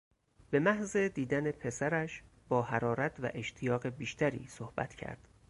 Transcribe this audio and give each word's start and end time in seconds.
به 0.49 0.59
محض 0.59 0.95
دیدن 0.97 1.51
پسرش 1.51 2.23
با 2.49 2.61
حرارت 2.61 3.19
و 3.19 3.31
اشتیاق 3.33 3.87
بیشتری 3.87 4.47
صحبت 4.47 4.95
کرد. 4.95 5.27